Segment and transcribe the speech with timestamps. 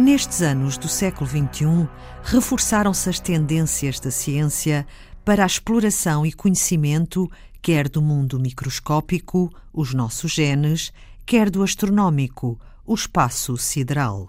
[0.00, 1.86] Nestes anos do século XXI,
[2.22, 4.86] reforçaram-se as tendências da ciência
[5.26, 7.30] para a exploração e conhecimento
[7.60, 10.90] quer do mundo microscópico, os nossos genes,
[11.26, 14.26] quer do astronómico, o espaço sideral.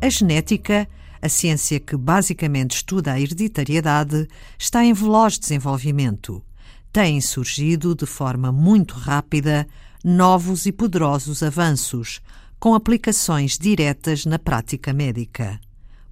[0.00, 0.88] A genética,
[1.20, 4.26] a ciência que basicamente estuda a hereditariedade,
[4.58, 6.42] está em veloz desenvolvimento.
[6.90, 9.66] Têm surgido de forma muito rápida
[10.04, 12.20] novos e poderosos avanços,
[12.60, 15.58] com aplicações diretas na prática médica.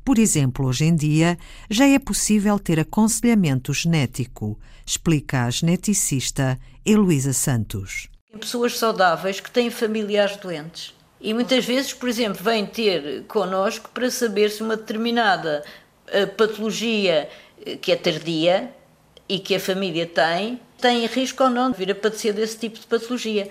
[0.02, 1.36] Por exemplo, hoje em dia
[1.68, 8.08] já é possível ter aconselhamento genético, explica a geneticista Heloísa Santos.
[8.40, 10.94] Pessoas saudáveis que têm familiares doentes.
[11.20, 15.62] E muitas vezes, por exemplo, vêm ter connosco para saber se uma determinada
[16.08, 17.28] eh, patologia
[17.64, 18.72] eh, que é tardia
[19.28, 22.80] e que a família tem, tem risco ou não de vir a padecer desse tipo
[22.80, 23.48] de patologia.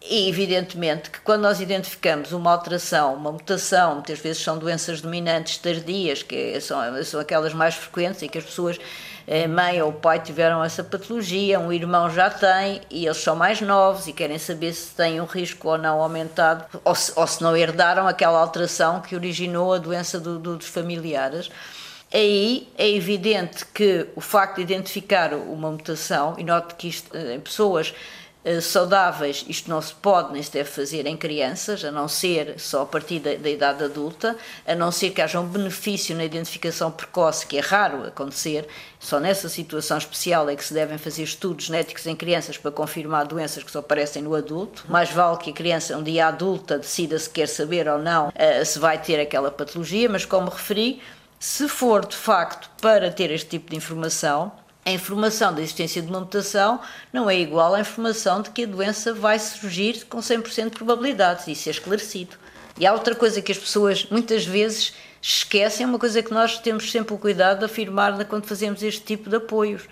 [0.00, 5.58] E evidentemente que quando nós identificamos uma alteração, uma mutação, muitas vezes são doenças dominantes
[5.58, 8.78] tardias, que são, são aquelas mais frequentes em que as pessoas,
[9.26, 13.60] eh, mãe ou pai tiveram essa patologia, um irmão já tem e eles são mais
[13.60, 17.42] novos e querem saber se têm um risco ou não aumentado ou se, ou se
[17.42, 21.50] não herdaram aquela alteração que originou a doença do, do, dos familiares.
[22.14, 27.34] Aí é evidente que o facto de identificar uma mutação, e note que isto eh,
[27.34, 27.92] em pessoas
[28.60, 32.82] saudáveis, isto não se pode nem se deve fazer em crianças, a não ser só
[32.82, 36.90] a partir da, da, idade adulta, a não ser que haja um benefício na identificação
[36.90, 38.66] precoce, que é raro acontecer,
[38.98, 43.26] só nessa situação especial é que se devem fazer estudos genéticos em crianças para confirmar
[43.26, 44.84] doenças que só aparecem no adulto.
[44.88, 48.64] Mais vale que a criança, um dia adulta, decida se quer saber ou não uh,
[48.64, 51.00] se vai ter aquela patologia, mas como referi,
[51.38, 54.52] se for de facto para ter este tipo de informação,
[54.88, 56.80] a informação da existência de uma mutação
[57.12, 61.52] não é igual à informação de que a doença vai surgir com 100% de probabilidade,
[61.52, 62.36] isso é esclarecido.
[62.80, 66.58] E há outra coisa que as pessoas muitas vezes esquecem, é uma coisa que nós
[66.58, 69.82] temos sempre o cuidado de afirmar quando fazemos este tipo de apoios.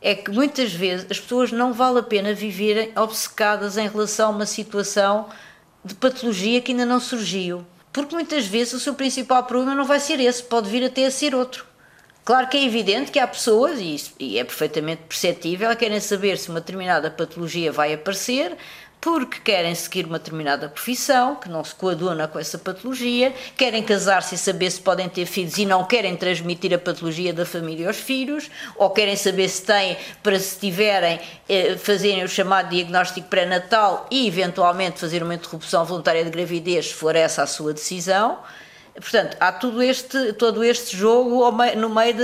[0.00, 4.34] É que muitas vezes as pessoas não vale a pena viverem obcecadas em relação a
[4.34, 5.28] uma situação
[5.84, 7.66] de patologia que ainda não surgiu.
[7.92, 11.10] Porque muitas vezes o seu principal problema não vai ser esse, pode vir até a
[11.10, 11.70] ser outro.
[12.24, 15.98] Claro que é evidente que há pessoas, e, isso, e é perfeitamente perceptível, que querem
[15.98, 18.56] saber se uma determinada patologia vai aparecer,
[19.00, 24.36] porque querem seguir uma determinada profissão que não se coaduna com essa patologia, querem casar-se
[24.36, 27.96] e saber se podem ter filhos e não querem transmitir a patologia da família aos
[27.96, 31.18] filhos, ou querem saber se têm, para se tiverem,
[31.48, 36.94] eh, fazerem o chamado diagnóstico pré-natal e eventualmente fazer uma interrupção voluntária de gravidez, se
[36.94, 38.38] for essa a sua decisão.
[38.94, 42.14] Portanto, há todo este, todo este jogo no meio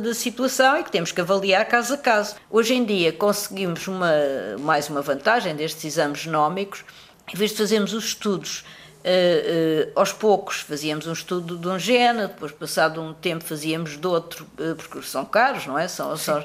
[0.00, 2.34] da, situação e que temos que avaliar caso a caso.
[2.50, 4.12] Hoje em dia conseguimos uma,
[4.58, 6.84] mais uma vantagem destes exames genómicos,
[7.32, 8.64] em vez de fazermos os estudos
[9.06, 13.96] Uh, uh, aos poucos fazíamos um estudo de um gene, depois passado um tempo fazíamos
[13.96, 15.86] de outro, uh, porque são caros, não é?
[15.86, 16.44] São, são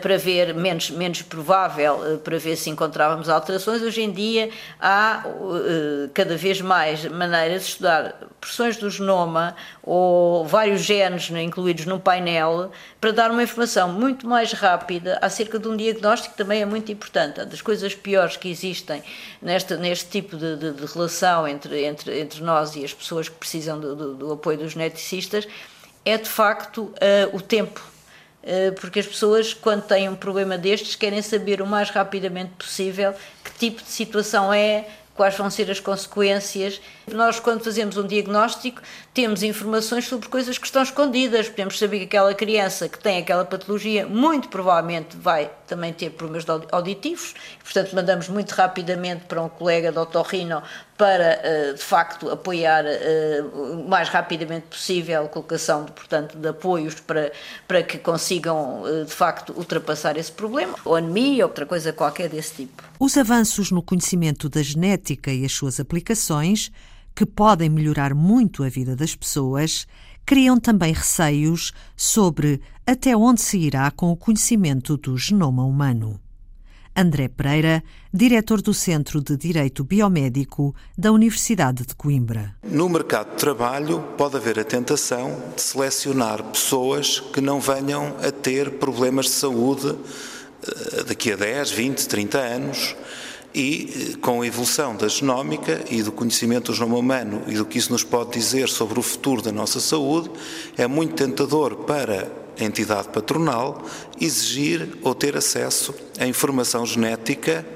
[0.00, 3.82] para ver, menos, menos provável, para ver se encontrávamos alterações.
[3.82, 4.48] Hoje em dia
[4.80, 5.24] há
[6.14, 11.98] cada vez mais maneiras de estudar porções do genoma ou vários genes né, incluídos num
[11.98, 16.64] painel para dar uma informação muito mais rápida acerca de um diagnóstico que também é
[16.64, 17.44] muito importante.
[17.44, 19.02] Das coisas piores que existem
[19.40, 23.36] neste, neste tipo de, de, de relação entre entre, entre nós e as pessoas que
[23.36, 25.46] precisam do, do, do apoio dos geneticistas
[26.04, 27.80] é de facto uh, o tempo.
[28.42, 33.14] Uh, porque as pessoas, quando têm um problema destes, querem saber o mais rapidamente possível
[33.44, 36.80] que tipo de situação é, quais vão ser as consequências.
[37.10, 38.80] Nós, quando fazemos um diagnóstico,
[39.12, 41.48] temos informações sobre coisas que estão escondidas.
[41.48, 46.44] Podemos saber que aquela criança que tem aquela patologia, muito provavelmente vai também ter problemas
[46.70, 50.62] auditivos, portanto, mandamos muito rapidamente para um colega de otorrino
[51.02, 56.46] para, eh, de facto, apoiar eh, o mais rapidamente possível a colocação, de, portanto, de
[56.46, 57.32] apoios para,
[57.66, 62.28] para que consigam, eh, de facto, ultrapassar esse problema, ou anemia, ou outra coisa qualquer
[62.28, 62.84] desse tipo.
[63.00, 66.70] Os avanços no conhecimento da genética e as suas aplicações
[67.16, 69.88] que podem melhorar muito a vida das pessoas,
[70.24, 76.20] criam também receios sobre até onde se irá com o conhecimento do genoma humano.
[76.94, 82.54] André Pereira, diretor do Centro de Direito Biomédico da Universidade de Coimbra.
[82.62, 88.30] No mercado de trabalho pode haver a tentação de selecionar pessoas que não venham a
[88.30, 89.96] ter problemas de saúde
[90.62, 92.94] eh, daqui a 10, 20, 30 anos
[93.54, 97.78] e com a evolução da genómica e do conhecimento do genoma humano e do que
[97.78, 100.30] isso nos pode dizer sobre o futuro da nossa saúde,
[100.76, 103.82] é muito tentador para entidade patronal
[104.20, 107.66] exigir ou ter acesso à informação genética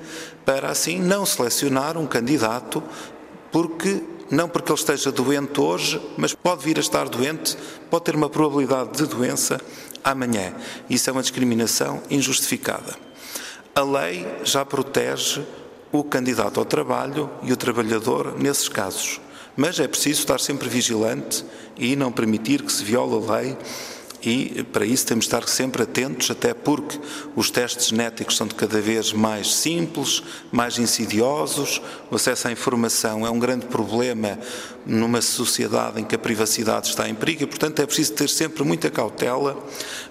[0.45, 2.83] para assim não selecionar um candidato
[3.51, 7.57] porque não porque ele esteja doente hoje, mas pode vir a estar doente,
[7.89, 9.61] pode ter uma probabilidade de doença
[10.03, 10.53] amanhã.
[10.91, 12.97] Isso é uma discriminação injustificada.
[13.75, 15.45] A lei já protege
[15.93, 19.21] o candidato ao trabalho e o trabalhador nesses casos,
[19.57, 21.45] mas é preciso estar sempre vigilante
[21.77, 23.59] e não permitir que se viole a lei
[24.27, 26.99] e para isso temos de estar sempre atentos, até porque
[27.37, 30.21] os testes genéticos são de cada vez mais simples,
[30.51, 31.81] mais insidiosos,
[32.11, 34.37] o acesso à informação é um grande problema
[34.85, 38.65] numa sociedade em que a privacidade está em perigo e, portanto, é preciso ter sempre
[38.65, 39.57] muita cautela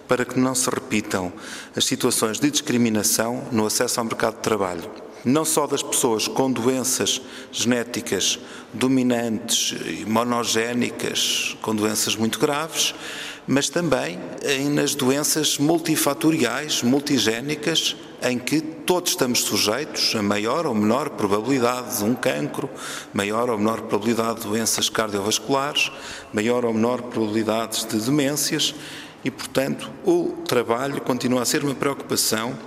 [0.08, 1.34] para que não se repitam
[1.76, 4.90] as situações de discriminação no acesso ao mercado de trabalho.
[5.26, 7.20] Não só das pessoas com doenças
[7.52, 8.40] genéticas
[8.72, 12.94] dominantes e monogénicas, com doenças muito graves,
[13.48, 14.20] mas também
[14.72, 22.04] nas doenças multifatoriais, multigénicas, em que todos estamos sujeitos a maior ou menor probabilidade de
[22.04, 22.70] um cancro,
[23.14, 25.92] maior ou menor probabilidade de doenças cardiovasculares,
[26.34, 28.74] maior ou menor probabilidade de demências
[29.24, 32.58] e, portanto, o trabalho continua a ser uma preocupação.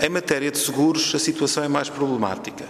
[0.00, 2.66] Em matéria de seguros, a situação é mais problemática.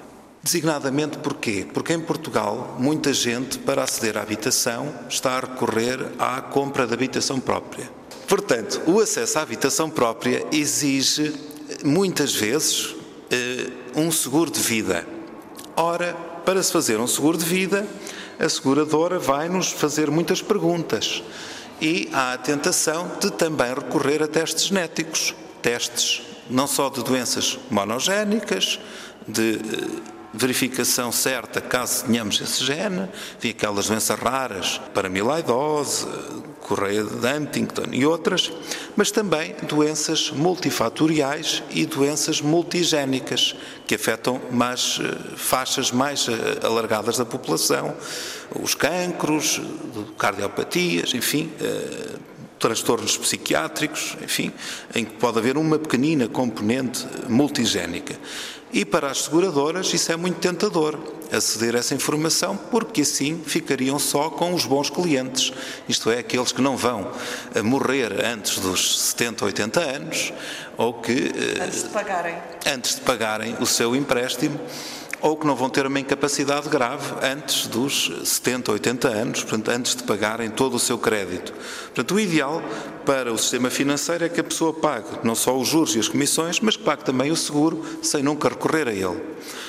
[0.47, 1.67] Designadamente porquê?
[1.75, 6.95] Porque em Portugal, muita gente, para aceder à habitação, está a recorrer à compra de
[6.95, 7.91] habitação própria.
[8.29, 11.35] Portanto, o acesso à habitação própria exige,
[11.83, 12.95] muitas vezes,
[13.29, 15.05] eh, um seguro de vida.
[15.77, 16.15] Ora,
[16.45, 17.85] para se fazer um seguro de vida,
[18.39, 21.25] a seguradora vai-nos fazer muitas perguntas
[21.81, 25.35] e há a tentação de também recorrer a testes genéticos.
[25.61, 28.79] Testes não só de doenças monogénicas,
[29.27, 36.07] de eh, verificação certa, caso tenhamos esse gene, havia aquelas doenças raras, paramiloidose,
[36.61, 38.53] correia de Huntington e outras,
[38.97, 43.55] mas também doenças multifatoriais e doenças multigénicas,
[43.87, 47.95] que afetam mais eh, faixas mais eh, alargadas da população,
[48.61, 49.61] os cancros,
[50.19, 52.17] cardiopatias, enfim, eh,
[52.59, 54.53] transtornos psiquiátricos, enfim,
[54.95, 58.19] em que pode haver uma pequenina componente multigénica.
[58.73, 60.99] E para as seguradoras isso é muito tentador,
[61.33, 65.53] aceder a essa informação, porque assim ficariam só com os bons clientes,
[65.89, 67.11] isto é, aqueles que não vão
[67.55, 70.33] eh, morrer antes dos 70, 80 anos,
[70.77, 71.13] ou que.
[71.13, 72.37] Eh, antes de pagarem.
[72.67, 74.61] Antes de pagarem o seu empréstimo
[75.27, 79.97] ou que não vão ter uma incapacidade grave antes dos 70, 80 anos, portanto, antes
[79.97, 81.53] de pagarem todo o seu crédito.
[81.87, 82.63] Portanto, o ideal
[83.05, 86.07] para o sistema financeiro é que a pessoa pague não só os juros e as
[86.07, 89.21] comissões, mas que pague também o seguro sem nunca recorrer a ele.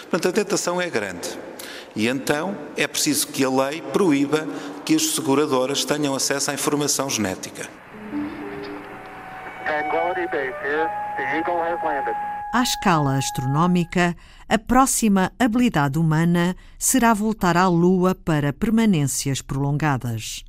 [0.01, 1.27] Portanto, a tentação é grande.
[1.95, 4.47] E então é preciso que a lei proíba
[4.85, 7.67] que as seguradoras tenham acesso à informação genética.
[9.65, 10.87] Tranquility Base here.
[11.17, 12.36] The Eagle has landed.
[12.57, 14.17] À escala astronómica,
[14.49, 20.43] a próxima habilidade humana será voltar à Lua para permanências prolongadas.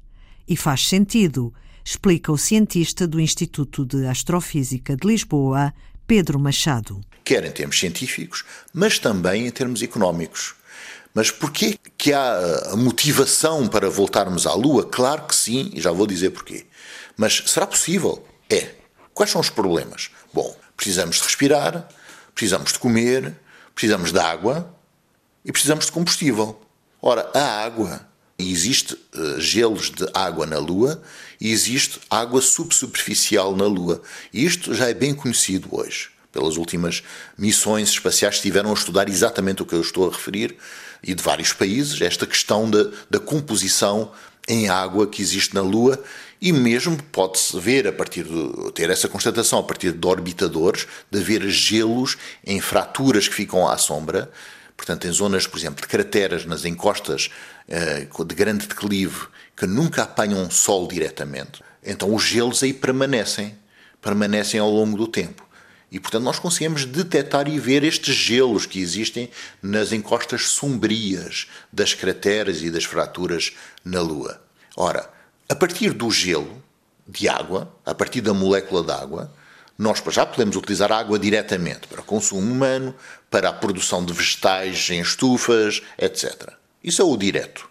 [0.48, 1.52] E faz sentido,
[1.84, 5.74] explica o cientista do Instituto de Astrofísica de Lisboa,
[6.06, 6.98] Pedro Machado.
[7.22, 10.54] Quer em termos científicos, mas também em termos económicos.
[11.12, 14.82] Mas porquê que há a motivação para voltarmos à Lua?
[14.82, 16.64] Claro que sim, e já vou dizer porquê.
[17.18, 18.26] Mas será possível?
[18.48, 18.76] É.
[19.12, 20.10] Quais são os problemas?
[20.32, 21.88] Bom, Precisamos de respirar,
[22.38, 23.34] precisamos de comer,
[23.74, 24.72] precisamos de água
[25.44, 26.62] e precisamos de combustível.
[27.02, 31.02] Ora, a água, existe uh, gelos de água na Lua
[31.40, 34.00] e existe água subsuperficial na Lua.
[34.32, 36.10] E isto já é bem conhecido hoje.
[36.30, 37.02] Pelas últimas
[37.36, 40.56] missões espaciais que estiveram a estudar exatamente o que eu estou a referir,
[41.02, 42.70] e de vários países, esta questão
[43.10, 44.12] da composição
[44.48, 46.02] em água que existe na Lua
[46.40, 51.18] e mesmo pode-se ver a partir de ter essa constatação a partir de orbitadores, de
[51.18, 54.30] haver gelos em fraturas que ficam à sombra,
[54.76, 57.30] portanto em zonas, por exemplo, de crateras nas encostas
[57.68, 59.26] eh, de grande declive
[59.56, 61.62] que nunca apanham sol diretamente.
[61.84, 63.56] Então os gelos aí permanecem,
[64.00, 65.47] permanecem ao longo do tempo.
[65.90, 69.30] E, portanto, nós conseguimos detectar e ver estes gelos que existem
[69.62, 73.52] nas encostas sombrias das crateras e das fraturas
[73.84, 74.40] na Lua.
[74.76, 75.10] Ora,
[75.48, 76.62] a partir do gelo
[77.06, 79.32] de água, a partir da molécula de água,
[79.78, 82.94] nós já podemos utilizar água diretamente para consumo humano,
[83.30, 86.52] para a produção de vegetais em estufas, etc.
[86.82, 87.67] Isso é o direto.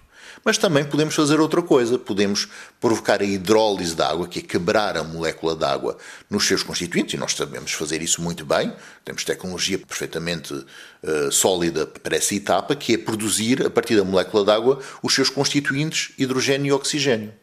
[0.47, 2.47] Mas também podemos fazer outra coisa, podemos
[2.79, 5.97] provocar a hidrólise da água, que é quebrar a molécula de água
[6.29, 8.73] nos seus constituintes, e nós sabemos fazer isso muito bem,
[9.03, 14.45] temos tecnologia perfeitamente uh, sólida para essa etapa, que é produzir, a partir da molécula
[14.45, 17.33] de água, os seus constituintes hidrogênio e oxigênio.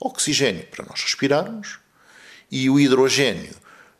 [0.00, 1.78] Oxigênio para nós respirarmos
[2.50, 3.54] e o hidrogênio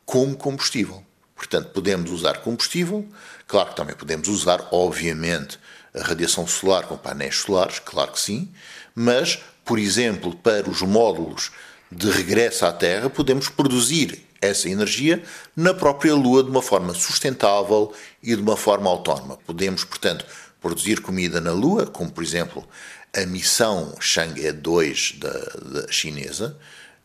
[0.05, 1.05] como combustível.
[1.37, 3.09] Portanto, podemos usar combustível,
[3.47, 5.57] claro que também podemos usar, obviamente,
[5.95, 8.49] a radiação solar com painéis solares, claro que sim,
[8.95, 11.51] mas, por exemplo, para os módulos
[11.91, 15.23] de regresso à Terra, podemos produzir essa energia
[15.55, 17.93] na própria Lua de uma forma sustentável
[18.23, 19.37] e de uma forma autónoma.
[19.39, 20.25] Podemos, portanto,
[20.61, 22.67] produzir comida na Lua, como por exemplo
[23.15, 26.57] a missão Chang'e 2 da, da chinesa,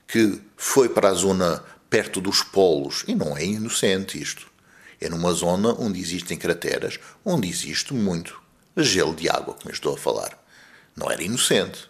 [0.08, 4.48] que foi para a zona perto dos polos, e não é inocente isto.
[5.02, 8.45] É numa zona onde existem crateras, onde existe muito
[8.84, 10.38] gelo de água, como eu estou a falar.
[10.96, 11.90] Não era inocente.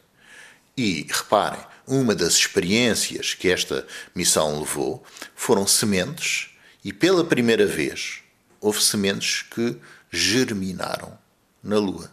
[0.77, 5.03] E reparem, uma das experiências que esta missão levou
[5.35, 6.49] foram sementes,
[6.83, 8.21] e pela primeira vez
[8.59, 9.77] houve sementes que
[10.11, 11.17] germinaram
[11.63, 12.11] na Lua.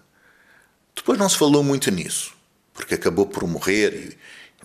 [0.95, 2.35] Depois não se falou muito nisso,
[2.73, 4.19] porque acabou por morrer e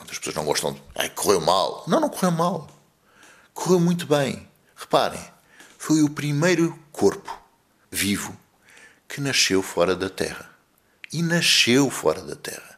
[0.09, 0.81] as pessoas não gostam de.
[0.95, 1.83] Ai, correu mal.
[1.87, 2.69] Não, não correu mal.
[3.53, 4.47] Correu muito bem.
[4.75, 5.23] Reparem,
[5.77, 7.41] foi o primeiro corpo
[7.89, 8.37] vivo
[9.07, 10.49] que nasceu fora da Terra.
[11.11, 12.77] E nasceu fora da Terra.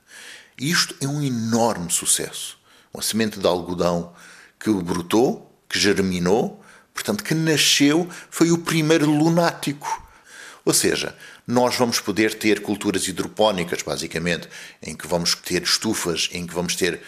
[0.57, 2.57] Isto é um enorme sucesso.
[2.93, 4.13] Uma semente de algodão
[4.59, 10.07] que brotou, que germinou, portanto, que nasceu, foi o primeiro lunático.
[10.65, 11.15] Ou seja,
[11.47, 14.47] nós vamos poder ter culturas hidropónicas, basicamente,
[14.83, 17.01] em que vamos ter estufas, em que vamos ter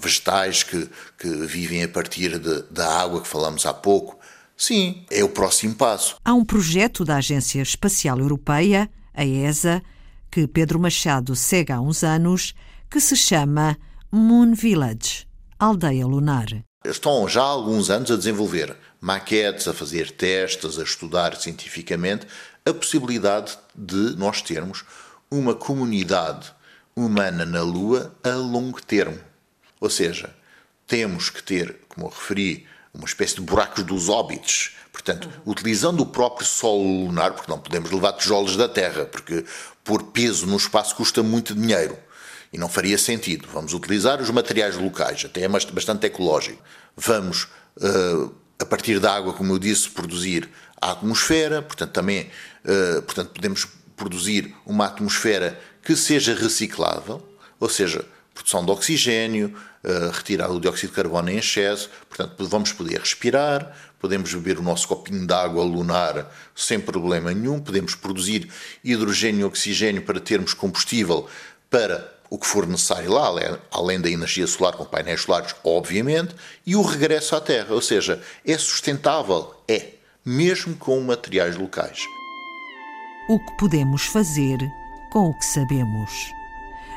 [0.00, 4.18] vegetais que, que vivem a partir de, da água que falamos há pouco.
[4.60, 6.16] Sim, é o próximo passo.
[6.22, 9.82] Há um projeto da Agência Espacial Europeia, a ESA,
[10.30, 12.54] que Pedro Machado segue há uns anos,
[12.90, 13.78] que se chama
[14.12, 15.26] Moon Village,
[15.58, 16.62] aldeia lunar.
[16.84, 22.26] Estão já há alguns anos a desenvolver maquetes, a fazer testes, a estudar cientificamente
[22.66, 24.84] a possibilidade de nós termos
[25.30, 26.52] uma comunidade
[26.94, 29.20] humana na Lua a longo termo.
[29.80, 30.36] Ou seja,
[30.86, 34.76] temos que ter, como eu referi, uma espécie de buracos dos óbitos.
[34.92, 35.52] Portanto, uhum.
[35.52, 39.44] utilizando o próprio solo lunar, porque não podemos levar tijolos da Terra, porque
[39.84, 41.96] por peso no espaço custa muito dinheiro
[42.52, 43.48] e não faria sentido.
[43.52, 46.62] Vamos utilizar os materiais locais, até é bastante ecológico.
[46.96, 47.44] Vamos,
[47.76, 52.30] uh, a partir da água, como eu disse, produzir a atmosfera, portanto, também
[52.64, 53.66] uh, portanto, podemos
[53.96, 57.22] produzir uma atmosfera que seja reciclável,
[57.58, 62.72] ou seja, produção de oxigênio, uh, retirar o dióxido de carbono em excesso, portanto, vamos
[62.72, 68.50] poder respirar, podemos beber o nosso copinho de água lunar sem problema nenhum, podemos produzir
[68.82, 71.28] hidrogênio e oxigênio para termos combustível
[71.68, 73.28] para o que for necessário lá,
[73.72, 76.34] além da energia solar com painéis solares, obviamente,
[76.64, 79.94] e o regresso à Terra, ou seja, é sustentável, é,
[80.24, 81.98] mesmo com materiais locais.
[83.28, 84.58] O que podemos fazer
[85.10, 86.39] com o que sabemos?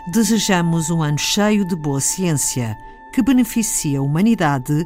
[0.06, 2.78] Desejamos um ano cheio de boa ciência
[3.14, 4.86] que beneficie a humanidade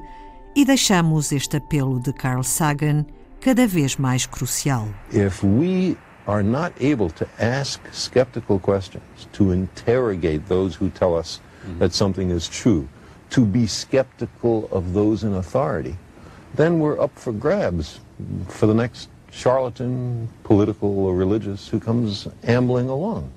[0.55, 3.03] e deixamos este apelo de Carl Sagan
[3.41, 4.87] cada vez mais crucial.
[5.11, 5.97] If we
[6.27, 9.01] are not able to ask skeptical questions,
[9.33, 11.79] to interrogate those who tell us mm-hmm.
[11.79, 12.87] that something is true,
[13.31, 15.95] to be skeptical of those in authority,
[16.55, 17.99] then we're up for grabs
[18.49, 23.31] for the next charlatan, political or religious, who comes ambling along.